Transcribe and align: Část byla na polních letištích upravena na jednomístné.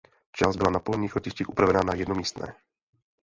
Část 0.31 0.55
byla 0.55 0.69
na 0.71 0.79
polních 0.79 1.15
letištích 1.15 1.49
upravena 1.49 1.81
na 1.83 1.93
jednomístné. 1.95 2.53